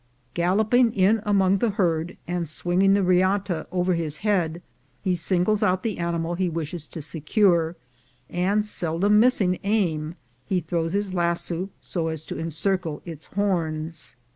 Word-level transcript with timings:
Galloping 0.33 0.93
in 0.93 1.21
among 1.27 1.59
the 1.59 1.69
herd, 1.69 2.17
and 2.27 2.49
swinging 2.49 2.95
the 2.95 3.03
riata 3.03 3.67
round 3.71 3.87
his 3.89 4.17
head, 4.25 4.63
he 4.99 5.13
singles 5.13 5.61
out 5.61 5.83
the 5.83 5.99
animal 5.99 6.33
he 6.33 6.49
wishes 6.49 6.87
to 6.87 7.03
secure, 7.03 7.75
and, 8.27 8.65
seldom 8.65 9.19
missing 9.19 9.51
his 9.51 9.59
aim, 9.63 10.15
he 10.43 10.59
throws 10.59 10.93
his 10.93 11.13
lasso 11.13 11.69
so 11.79 12.07
as 12.07 12.23
to 12.23 12.39
encircle 12.39 13.03
its 13.05 13.27
horns. 13.27 14.15